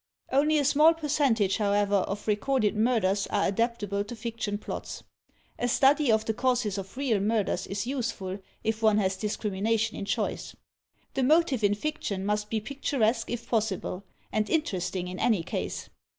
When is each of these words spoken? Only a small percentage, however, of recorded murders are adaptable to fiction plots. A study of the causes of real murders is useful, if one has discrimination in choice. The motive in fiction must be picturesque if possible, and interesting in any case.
Only 0.31 0.57
a 0.57 0.65
small 0.65 0.95
percentage, 0.95 1.57
however, 1.57 1.97
of 1.97 2.27
recorded 2.27 2.75
murders 2.75 3.27
are 3.27 3.47
adaptable 3.47 4.03
to 4.05 4.15
fiction 4.15 4.57
plots. 4.57 5.03
A 5.59 5.67
study 5.67 6.11
of 6.11 6.25
the 6.25 6.33
causes 6.33 6.79
of 6.79 6.97
real 6.97 7.19
murders 7.19 7.67
is 7.67 7.85
useful, 7.85 8.39
if 8.63 8.81
one 8.81 8.97
has 8.97 9.15
discrimination 9.15 9.95
in 9.97 10.05
choice. 10.05 10.55
The 11.13 11.21
motive 11.21 11.63
in 11.63 11.75
fiction 11.75 12.25
must 12.25 12.49
be 12.49 12.59
picturesque 12.59 13.29
if 13.29 13.47
possible, 13.47 14.03
and 14.31 14.49
interesting 14.49 15.07
in 15.07 15.19
any 15.19 15.43
case. 15.43 15.91